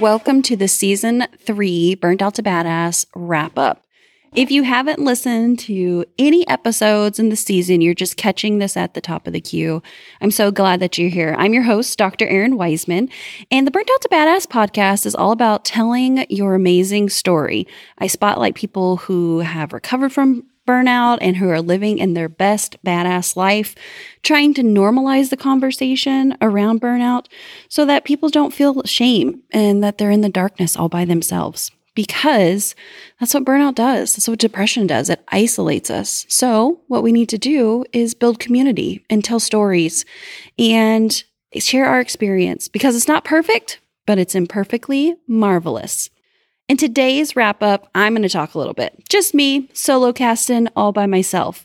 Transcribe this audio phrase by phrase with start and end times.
[0.00, 3.82] Welcome to the season three Burnt Out to Badass wrap up.
[4.34, 8.92] If you haven't listened to any episodes in the season, you're just catching this at
[8.92, 9.82] the top of the queue.
[10.20, 11.34] I'm so glad that you're here.
[11.38, 12.26] I'm your host, Dr.
[12.26, 13.10] Errin Weisman,
[13.50, 17.66] and the Burnt Out to Badass podcast is all about telling your amazing story.
[17.96, 22.76] I spotlight people who have recovered from burnout and who are living in their best
[22.84, 23.74] badass life,
[24.22, 27.26] trying to normalize the conversation around burnout
[27.68, 31.70] so that people don't feel shame and that they're in the darkness all by themselves.
[31.94, 32.74] Because
[33.18, 34.14] that's what burnout does.
[34.14, 35.08] That's what depression does.
[35.08, 36.26] It isolates us.
[36.28, 40.04] So, what we need to do is build community and tell stories
[40.58, 46.10] and share our experience because it's not perfect, but it's imperfectly marvelous.
[46.68, 49.08] In today's wrap up, I'm going to talk a little bit.
[49.08, 51.64] Just me, solo casting all by myself.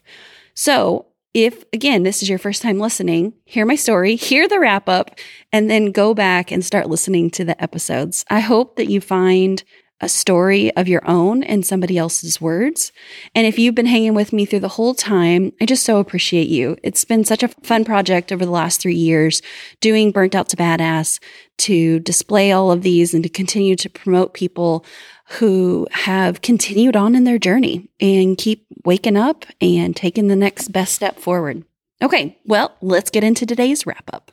[0.54, 4.88] So, if again, this is your first time listening, hear my story, hear the wrap
[4.88, 5.18] up,
[5.52, 8.26] and then go back and start listening to the episodes.
[8.30, 9.64] I hope that you find
[10.02, 12.92] a story of your own in somebody else's words.
[13.34, 16.48] And if you've been hanging with me through the whole time, I just so appreciate
[16.48, 16.76] you.
[16.84, 19.42] It's been such a fun project over the last three years
[19.80, 21.20] doing Burnt Out to Badass
[21.62, 24.86] to display all of these and to continue to promote people
[25.40, 30.70] who have continued on in their journey and keep waking up and taking the next
[30.70, 31.64] best step forward.
[32.02, 34.32] Okay, well, let's get into today's wrap up.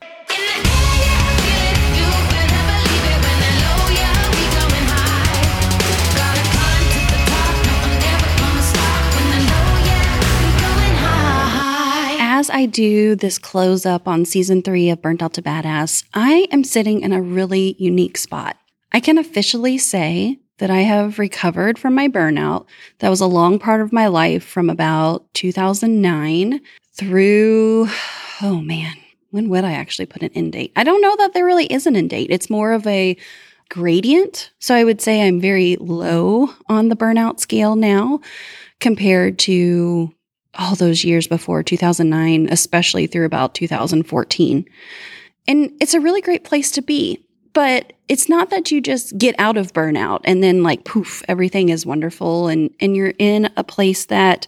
[12.48, 16.48] As I do this close up on season three of Burnt Out to Badass, I
[16.50, 18.56] am sitting in a really unique spot.
[18.90, 22.64] I can officially say that I have recovered from my burnout.
[23.00, 26.60] That was a long part of my life from about 2009
[26.94, 27.88] through,
[28.40, 28.94] oh man,
[29.30, 30.72] when would I actually put an end date?
[30.74, 32.30] I don't know that there really is an end date.
[32.30, 33.14] It's more of a
[33.68, 34.52] gradient.
[34.58, 38.20] So I would say I'm very low on the burnout scale now
[38.80, 40.14] compared to
[40.54, 44.64] all those years before 2009, especially through about 2014.
[45.46, 47.24] And it's a really great place to be.
[47.54, 51.70] But it's not that you just get out of burnout and then like poof, everything
[51.70, 54.46] is wonderful and and you're in a place that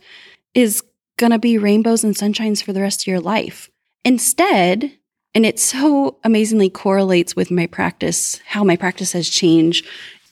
[0.54, 0.82] is
[1.16, 3.68] going to be rainbows and sunshines for the rest of your life.
[4.04, 4.96] Instead,
[5.34, 9.86] and it so amazingly correlates with my practice, how my practice has changed,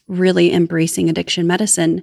[0.06, 2.03] really embracing addiction medicine.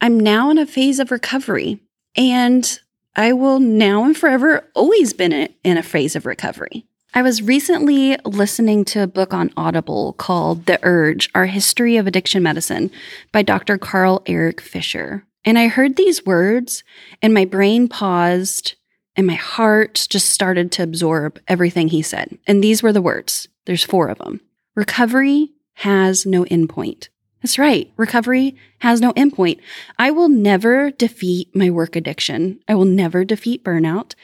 [0.00, 1.80] I'm now in a phase of recovery.
[2.16, 2.78] And
[3.18, 6.84] I will now and forever always been in a phase of recovery.
[7.14, 12.06] I was recently listening to a book on Audible called The Urge Our History of
[12.06, 12.90] Addiction Medicine
[13.32, 13.78] by Dr.
[13.78, 15.24] Carl Erik Fischer.
[15.46, 16.84] And I heard these words,
[17.22, 18.74] and my brain paused,
[19.16, 22.36] and my heart just started to absorb everything he said.
[22.46, 24.42] And these were the words there's four of them
[24.74, 27.08] Recovery has no endpoint.
[27.42, 27.92] That's right.
[27.96, 29.60] Recovery has no endpoint.
[29.98, 32.60] I will never defeat my work addiction.
[32.66, 34.14] I will never defeat burnout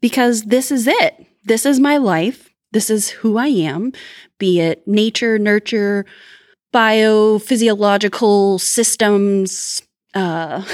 [0.00, 1.26] because this is it.
[1.44, 2.48] This is my life.
[2.72, 3.92] This is who I am,
[4.38, 6.06] be it nature, nurture,
[6.72, 9.82] biophysiological systems,
[10.14, 10.64] uh,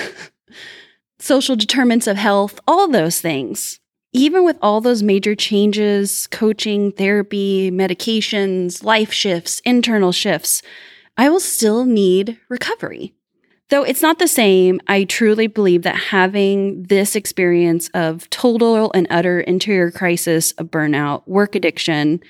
[1.18, 3.80] social determinants of health, all those things.
[4.14, 10.62] Even with all those major changes, coaching, therapy, medications, life shifts, internal shifts,
[11.18, 13.12] I will still need recovery.
[13.70, 19.06] Though it's not the same, I truly believe that having this experience of total and
[19.10, 22.20] utter interior crisis of burnout, work addiction,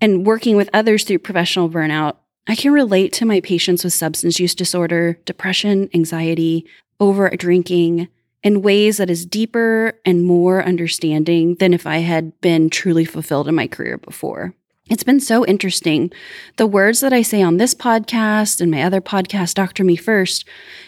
[0.00, 2.16] and working with others through professional burnout,
[2.48, 6.66] I can relate to my patients with substance use disorder, depression, anxiety,
[6.98, 8.08] over drinking
[8.42, 13.46] in ways that is deeper and more understanding than if I had been truly fulfilled
[13.46, 14.54] in my career before.
[14.88, 16.12] It's been so interesting.
[16.58, 20.44] The words that I say on this podcast and my other podcast, Doctor Me First,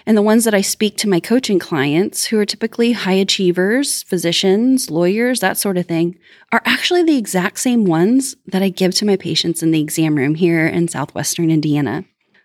[0.07, 4.05] and the ones that I speak to my coaching clients, who are typically high achievers,
[4.05, 6.17] physicians, lawyers, that sort of thing,
[6.53, 10.15] are actually the exact same ones that I give to my patients in the exam
[10.15, 12.05] room here in Southwestern Indiana.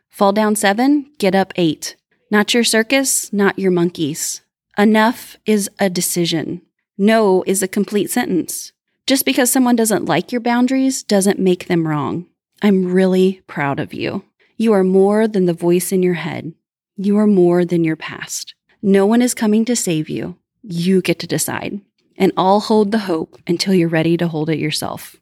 [0.10, 1.95] Fall down seven, get up eight.
[2.31, 4.42] Not your circus, not your monkeys.
[4.75, 6.63] Enough is a decision.
[6.98, 8.72] No is a complete sentence.
[9.06, 12.26] Just because someone doesn't like your boundaries doesn't make them wrong.
[12.62, 14.24] I'm really proud of you.
[14.56, 16.54] You are more than the voice in your head.
[16.96, 18.56] You are more than your past.
[18.82, 20.38] No one is coming to save you.
[20.62, 21.82] You get to decide.
[22.18, 25.18] And I'll hold the hope until you're ready to hold it yourself.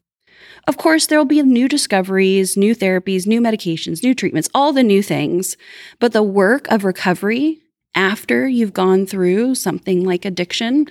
[0.68, 4.84] Of course, there will be new discoveries, new therapies, new medications, new treatments, all the
[4.84, 5.56] new things.
[5.98, 7.58] But the work of recovery
[7.96, 10.86] after you've gone through something like addiction,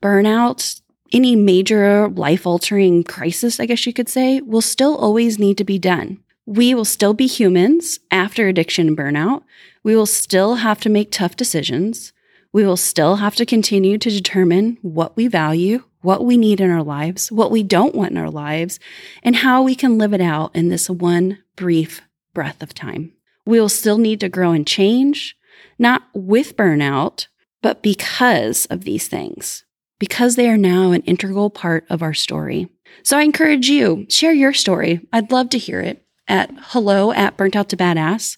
[0.00, 0.80] burnout,
[1.12, 5.64] any major life altering crisis, I guess you could say, will still always need to
[5.64, 6.18] be done.
[6.46, 9.42] We will still be humans after addiction and burnout.
[9.82, 12.12] We will still have to make tough decisions.
[12.52, 16.70] We will still have to continue to determine what we value, what we need in
[16.70, 18.78] our lives, what we don't want in our lives,
[19.22, 22.00] and how we can live it out in this one brief
[22.32, 23.12] breath of time.
[23.44, 25.36] We will still need to grow and change,
[25.78, 27.26] not with burnout,
[27.60, 29.64] but because of these things,
[29.98, 32.68] because they are now an integral part of our story.
[33.02, 35.06] So I encourage you, share your story.
[35.12, 38.36] I'd love to hear it at hello at burnt out to badass.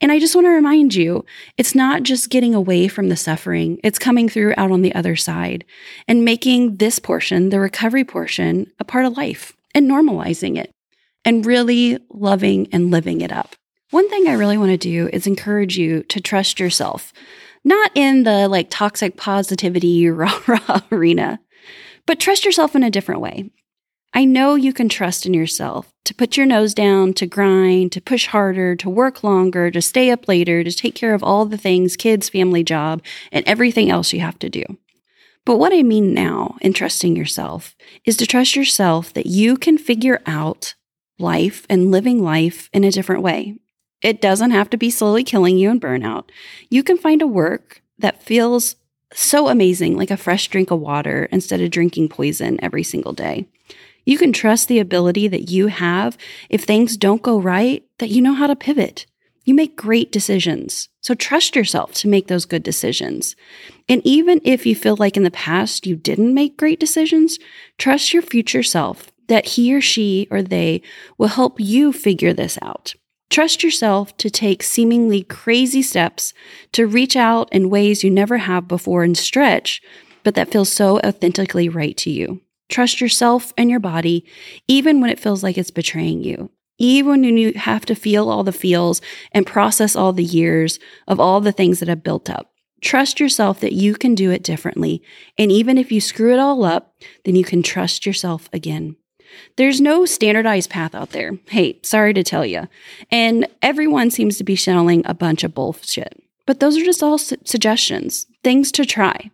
[0.00, 1.24] And I just want to remind you,
[1.56, 5.16] it's not just getting away from the suffering, it's coming through out on the other
[5.16, 5.64] side
[6.06, 10.70] and making this portion, the recovery portion, a part of life and normalizing it
[11.24, 13.56] and really loving and living it up.
[13.90, 17.12] One thing I really want to do is encourage you to trust yourself,
[17.68, 21.38] not in the like toxic positivity rah rah arena,
[22.06, 23.50] but trust yourself in a different way.
[24.14, 28.00] I know you can trust in yourself to put your nose down, to grind, to
[28.00, 31.58] push harder, to work longer, to stay up later, to take care of all the
[31.58, 34.64] things kids, family, job, and everything else you have to do.
[35.44, 39.76] But what I mean now in trusting yourself is to trust yourself that you can
[39.78, 40.74] figure out
[41.18, 43.56] life and living life in a different way.
[44.02, 46.30] It doesn't have to be slowly killing you in burnout.
[46.70, 48.76] You can find a work that feels
[49.12, 53.46] so amazing, like a fresh drink of water, instead of drinking poison every single day.
[54.04, 56.16] You can trust the ability that you have
[56.48, 59.06] if things don't go right, that you know how to pivot.
[59.44, 60.88] You make great decisions.
[61.00, 63.34] So trust yourself to make those good decisions.
[63.88, 67.38] And even if you feel like in the past you didn't make great decisions,
[67.78, 70.82] trust your future self that he or she or they
[71.16, 72.94] will help you figure this out.
[73.30, 76.32] Trust yourself to take seemingly crazy steps
[76.72, 79.82] to reach out in ways you never have before and stretch,
[80.24, 82.40] but that feels so authentically right to you.
[82.68, 84.24] Trust yourself and your body,
[84.66, 86.50] even when it feels like it's betraying you.
[86.78, 89.00] Even when you have to feel all the feels
[89.32, 92.52] and process all the years of all the things that have built up.
[92.80, 95.02] Trust yourself that you can do it differently.
[95.36, 96.94] And even if you screw it all up,
[97.24, 98.96] then you can trust yourself again.
[99.56, 101.38] There's no standardized path out there.
[101.48, 102.68] Hey, sorry to tell you.
[103.10, 106.22] And everyone seems to be selling a bunch of bullshit.
[106.46, 109.30] But those are just all su- suggestions, things to try.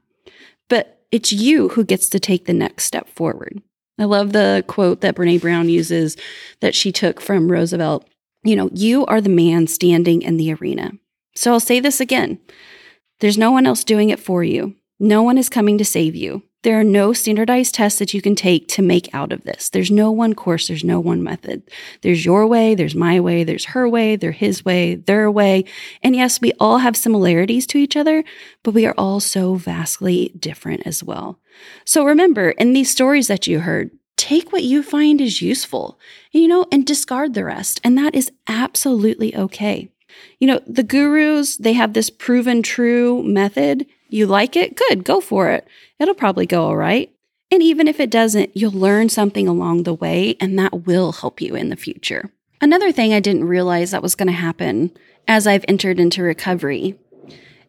[0.69, 3.63] But it's you who gets to take the next step forward.
[3.99, 6.17] I love the quote that Brene Brown uses
[6.61, 8.09] that she took from Roosevelt.
[8.43, 10.93] You know, you are the man standing in the arena.
[11.37, 12.39] So I'll say this again
[13.21, 16.43] there's no one else doing it for you, no one is coming to save you.
[16.65, 19.69] There are no standardized tests that you can take to make out of this.
[19.69, 21.63] There's no one course, there's no one method.
[22.01, 25.67] There's your way, there's my way, there's her way, there's his way, their way.
[26.03, 28.25] And yes, we all have similarities to each other,
[28.63, 31.39] but we are all so vastly different as well.
[31.85, 35.99] So remember, in these stories that you heard, take what you find is useful,
[36.33, 37.79] you know, and discard the rest.
[37.85, 39.91] And that is absolutely okay.
[40.39, 43.87] You know, the gurus, they have this proven true method.
[44.09, 44.77] You like it?
[44.77, 45.67] Good, go for it.
[45.99, 47.11] It'll probably go all right.
[47.51, 51.41] And even if it doesn't, you'll learn something along the way, and that will help
[51.41, 52.31] you in the future.
[52.61, 54.91] Another thing I didn't realize that was going to happen
[55.29, 56.99] as I've entered into recovery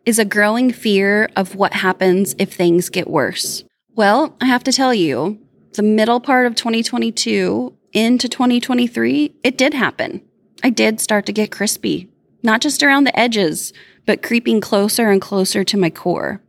[0.06, 3.64] is a growing fear of what happens if things get worse.
[3.96, 5.40] Well, I have to tell you,
[5.74, 10.22] the middle part of 2022 into 2023, it did happen.
[10.64, 12.10] I did start to get crispy,
[12.46, 13.74] not just around the edges,
[14.06, 16.42] but creeping closer and closer to my core.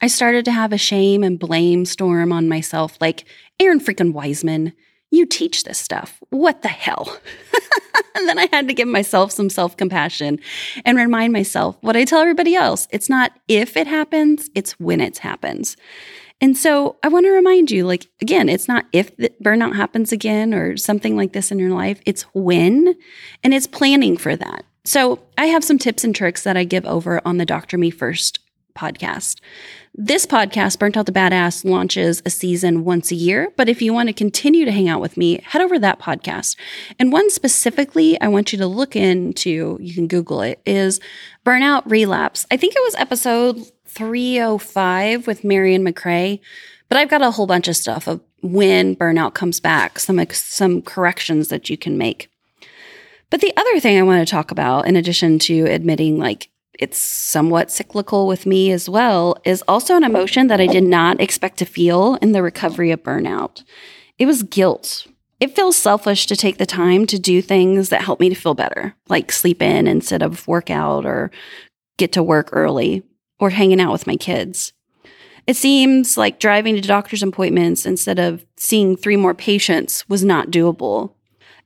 [0.00, 3.24] I started to have a shame and blame storm on myself like,
[3.60, 4.72] Errin freaking Weisman,
[5.10, 6.20] you teach this stuff.
[6.30, 7.18] What the hell?
[8.14, 10.40] and then I had to give myself some self compassion
[10.84, 12.88] and remind myself what I tell everybody else.
[12.90, 15.76] It's not if it happens, it's when it happens.
[16.40, 20.52] And so I want to remind you like, again, it's not if burnout happens again
[20.52, 22.94] or something like this in your life, it's when,
[23.42, 24.64] and it's planning for that.
[24.84, 27.90] So I have some tips and tricks that I give over on the Doctor Me
[27.90, 28.40] First
[28.76, 29.40] podcast.
[29.94, 33.52] This podcast, Burnt Out to Badass, launches a season once a year.
[33.56, 36.00] But if you want to continue to hang out with me, head over to that
[36.00, 36.56] podcast.
[36.98, 41.00] And one specifically I want you to look into, you can Google it, is
[41.46, 42.46] Burnout Relapse.
[42.50, 46.40] I think it was episode 305 with Marion McRae.
[46.88, 50.82] But I've got a whole bunch of stuff of when burnout comes back, some some
[50.82, 52.28] corrections that you can make.
[53.30, 56.98] But the other thing I want to talk about, in addition to admitting like it's
[56.98, 61.58] somewhat cyclical with me as well, is also an emotion that I did not expect
[61.58, 63.62] to feel in the recovery of burnout.
[64.18, 65.06] It was guilt.
[65.40, 68.54] It feels selfish to take the time to do things that help me to feel
[68.54, 71.30] better, like sleep in instead of work out or
[71.96, 73.02] get to work early
[73.38, 74.72] or hanging out with my kids.
[75.46, 80.50] It seems like driving to doctor's appointments instead of seeing three more patients was not
[80.50, 81.13] doable.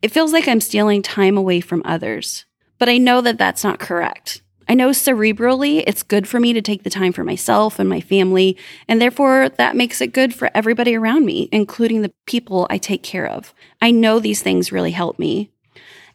[0.01, 2.45] It feels like I'm stealing time away from others.
[2.79, 4.43] But I know that that's not correct.
[4.69, 8.01] I know cerebrally it's good for me to take the time for myself and my
[8.01, 12.79] family, and therefore that makes it good for everybody around me, including the people I
[12.79, 13.55] take care of.
[13.81, 15.51] I know these things really help me.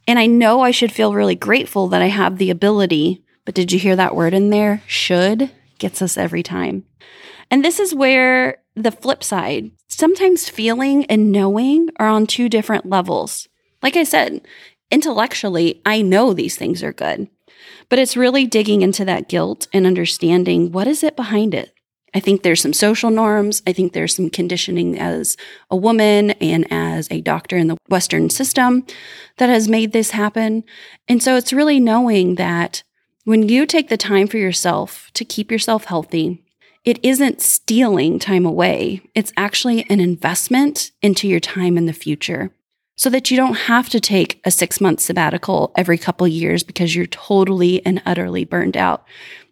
[0.07, 3.71] And I know I should feel really grateful that I have the ability, but did
[3.71, 4.83] you hear that word in there?
[4.85, 6.85] Should gets us every time.
[7.51, 12.85] And this is where the flip side, sometimes feeling and knowing are on two different
[12.85, 13.49] levels.
[13.83, 14.41] Like I said,
[14.89, 17.27] intellectually, I know these things are good.
[17.89, 21.73] But it's really digging into that guilt and understanding what is it behind it.
[22.15, 23.61] I think there's some social norms.
[23.65, 25.35] I think there's some conditioning as
[25.69, 28.85] a woman and as a doctor in the Western system
[29.37, 30.63] that has made this happen.
[31.07, 32.83] And so it's really knowing that
[33.25, 36.43] when you take the time for yourself to keep yourself healthy,
[36.85, 39.01] it isn't stealing time away.
[39.15, 42.51] It's actually an investment into your time in the future
[42.95, 46.95] so that you don't have to take a six month sabbatical every couple years because
[46.95, 49.05] you're totally and utterly burned out.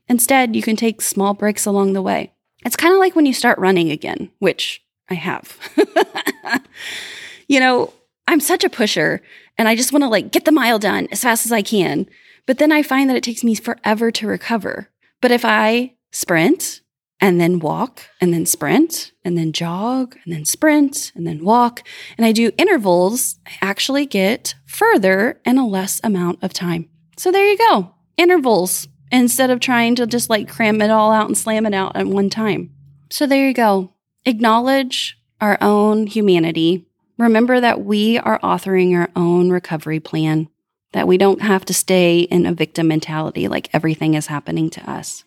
[0.08, 2.34] Instead, you can take small breaks along the way.
[2.66, 5.58] It's kind of like when you start running again, which I have.
[7.48, 7.94] you know,
[8.28, 9.22] I'm such a pusher
[9.58, 12.08] and I just want to like get the mile done as fast as I can.
[12.46, 14.90] But then I find that it takes me forever to recover.
[15.22, 16.81] But if I sprint
[17.22, 21.84] and then walk and then sprint and then jog and then sprint and then walk
[22.18, 26.90] and I do intervals, I actually get further in a less amount of time.
[27.16, 27.94] So there you go.
[28.18, 31.96] Intervals instead of trying to just like cram it all out and slam it out
[31.96, 32.72] at one time.
[33.10, 33.94] So there you go.
[34.26, 36.88] Acknowledge our own humanity.
[37.18, 40.48] Remember that we are authoring our own recovery plan,
[40.94, 44.90] that we don't have to stay in a victim mentality like everything is happening to
[44.90, 45.24] us.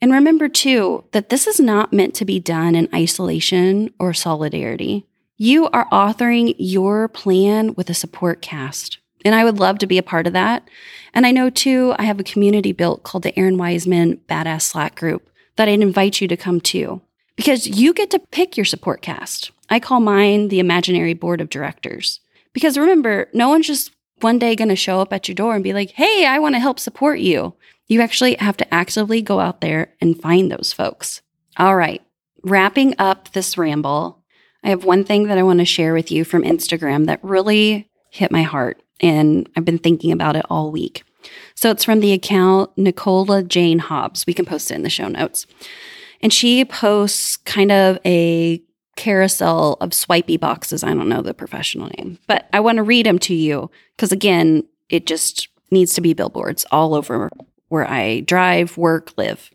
[0.00, 5.06] And remember, too, that this is not meant to be done in isolation or solidarity.
[5.36, 8.98] You are authoring your plan with a support cast.
[9.24, 10.68] And I would love to be a part of that.
[11.12, 14.94] And I know, too, I have a community built called the Errin Weisman Badass Slack
[14.96, 17.00] group that I'd invite you to come to
[17.34, 19.50] because you get to pick your support cast.
[19.68, 22.20] I call mine the imaginary board of directors.
[22.52, 25.64] Because remember, no one's just one day going to show up at your door and
[25.64, 27.54] be like, hey, I want to help support you.
[27.86, 31.22] You actually have to actively go out there and find those folks.
[31.56, 32.02] All right,
[32.42, 34.22] wrapping up this ramble,
[34.64, 37.88] I have one thing that I want to share with you from Instagram that really
[38.10, 41.04] hit my heart, and I've been thinking about it all week.
[41.54, 44.26] So it's from the account Nicola Jane Hobbs.
[44.26, 45.46] We can post it in the show notes.
[46.20, 48.62] And she posts kind of a
[48.96, 50.82] carousel of swipey boxes.
[50.82, 54.12] I don't know the professional name, but I want to read them to you because,
[54.12, 57.30] again, it just needs to be billboards all over
[57.68, 59.50] where I drive, work, live.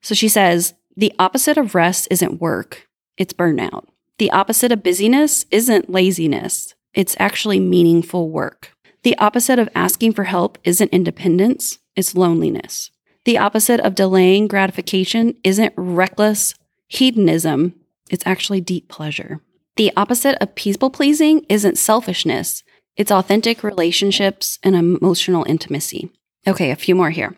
[0.00, 3.86] So she says, the opposite of rest isn't work, it's burnout.
[4.18, 8.72] The opposite of busyness isn't laziness, it's actually meaningful work.
[9.02, 12.90] The opposite of asking for help isn't independence, it's loneliness.
[13.24, 16.54] The opposite of delaying gratification isn't reckless
[16.88, 17.74] hedonism,
[18.08, 19.40] it's actually deep pleasure.
[19.76, 22.62] The opposite of people pleasing isn't selfishness,
[22.96, 26.10] it's authentic relationships and emotional intimacy.
[26.46, 27.36] Okay, a few more here.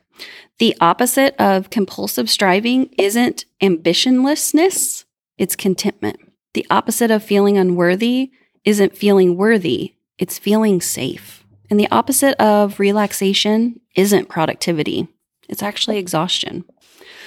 [0.58, 5.04] The opposite of compulsive striving isn't ambitionlessness,
[5.38, 6.18] it's contentment.
[6.54, 8.30] The opposite of feeling unworthy
[8.64, 11.44] isn't feeling worthy, it's feeling safe.
[11.70, 15.06] And the opposite of relaxation isn't productivity,
[15.48, 16.64] it's actually exhaustion.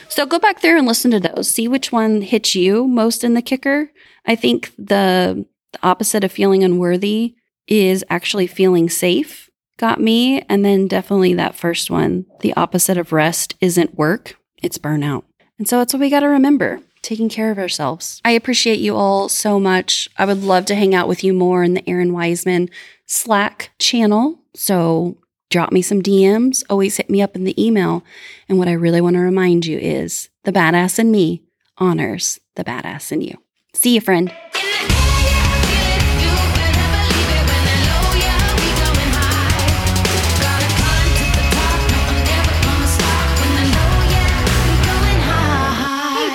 [0.10, 1.50] So go back there and listen to those.
[1.50, 3.92] See which one hits you most in the kicker.
[4.26, 7.36] I think the, the opposite of feeling unworthy
[7.66, 9.50] is actually feeling safe
[9.82, 10.42] got me.
[10.44, 15.24] And then definitely that first one, the opposite of rest isn't work, it's burnout.
[15.58, 18.22] And so it's what we got to remember taking care of ourselves.
[18.24, 20.08] I appreciate you all so much.
[20.20, 22.70] I would love to hang out with you more in the Errin Weisman
[23.08, 24.40] Slack channel.
[24.54, 25.18] So
[25.50, 28.04] drop me some DMs, always hit me up in the email.
[28.48, 31.42] And what I really want to remind you is the badass in me
[31.78, 33.38] honors the badass in you.
[33.74, 34.32] See you, friend.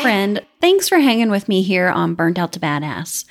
[0.06, 0.40] Friend.
[0.60, 3.24] Thanks for hanging with me here on Burnt Out to Badass.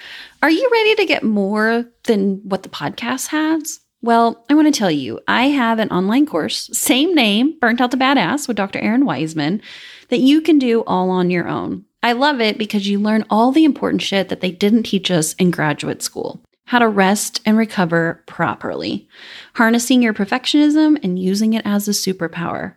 [0.44, 3.80] Are you ready to get more than what the podcast has?
[4.02, 7.92] Well, I want to tell you, I have an online course, same name, Burnt Out
[7.92, 8.80] to Badass with Dr.
[8.80, 9.62] Errin Weisman,
[10.10, 11.86] that you can do all on your own.
[12.04, 15.32] I love it because you learn all the important shit that they didn't teach us
[15.36, 19.08] in graduate school how to rest and recover properly,
[19.54, 22.74] harnessing your perfectionism and using it as a superpower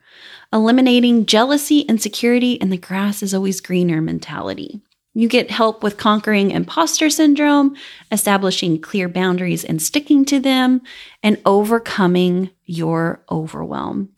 [0.53, 4.81] eliminating jealousy, insecurity, and the grass is always greener mentality.
[5.15, 7.75] You get help with conquering imposter syndrome,
[8.13, 10.81] establishing clear boundaries and sticking to them,
[11.23, 14.11] and overcoming your overwhelm.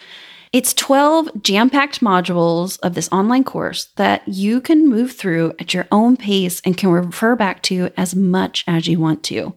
[0.53, 5.73] It's 12 jam packed modules of this online course that you can move through at
[5.75, 9.55] your own pace and can refer back to as much as you want to.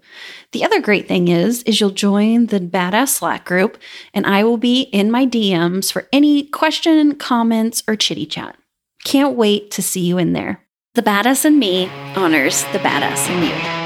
[0.52, 3.80] The other great thing is, is you'll join the Badass Slack group
[4.14, 8.56] and I will be in my DMs for any question, comments, or chitty chat.
[9.04, 10.62] Can't wait to see you in there.
[10.94, 13.83] The Badass in Me honors the Badass in You.